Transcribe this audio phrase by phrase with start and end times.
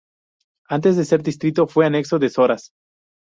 [0.67, 2.71] Antes de ser distrito fue anexo de soras.